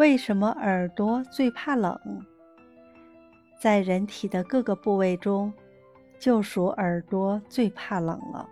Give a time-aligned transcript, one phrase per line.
[0.00, 1.94] 为什么耳朵最怕冷？
[3.60, 5.52] 在人体的各个部位中，
[6.18, 8.48] 就属耳朵最怕冷了。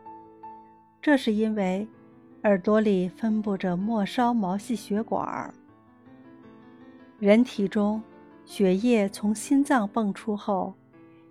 [1.00, 1.88] 这是因为
[2.42, 5.50] 耳朵里分布着末梢毛细血管。
[7.18, 8.02] 人体中
[8.44, 10.74] 血液从心脏泵出后，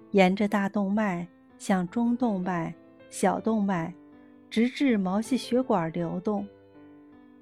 [0.10, 1.28] 沿着大动脉
[1.60, 2.74] 向中动脉、
[3.12, 3.94] 小动脉，
[4.50, 6.48] 直至毛细血管流动。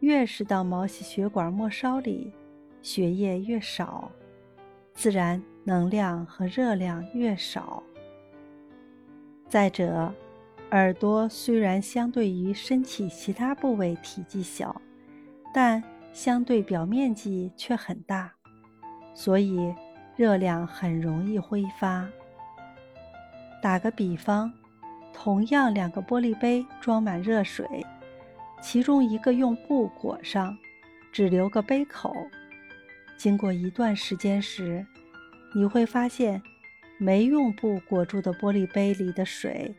[0.02, 2.34] 越是到毛细血管末梢里，
[2.86, 4.12] 血液越少，
[4.94, 7.82] 自然能量和热量越少。
[9.50, 10.14] 再者，
[10.70, 14.80] 耳朵虽然相对于身体其他部位体积小，
[15.52, 18.32] 但相对表面积却很大，
[19.16, 19.74] 所以
[20.16, 22.08] 热量很容易挥发。
[23.64, 24.54] 打个比方，
[25.12, 27.84] 同样两个玻璃杯装满热水，
[28.62, 30.56] 其中一个用布裹上，
[31.12, 32.16] 只留个杯口。
[33.18, 34.86] 经过一段时间时，
[35.54, 36.42] 你会发现，
[36.98, 39.74] 没用布裹住的玻璃杯里的水，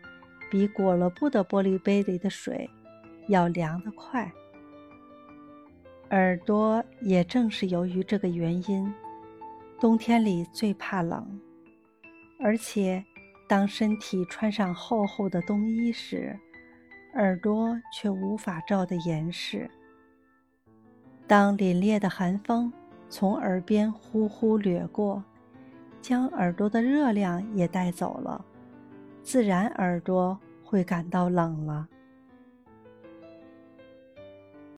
[0.50, 2.68] 比裹了布的玻璃杯里的水
[3.28, 4.32] 要凉得快。
[6.10, 8.92] 耳朵也正是由于这个原因，
[9.78, 11.40] 冬天里最怕冷，
[12.40, 13.04] 而且
[13.46, 16.38] 当身体穿上厚厚的冬衣时，
[17.14, 19.70] 耳朵却无法照得严实。
[21.26, 22.72] 当凛冽的寒风。
[23.08, 25.22] 从耳边呼呼掠过，
[26.02, 28.44] 将耳朵的热量也带走了，
[29.22, 31.88] 自然耳朵会感到冷了。